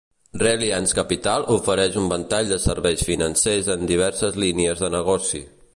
[0.43, 5.45] Reliance Capital ofereix un ventall de serveis financers en diverses línies de negoci.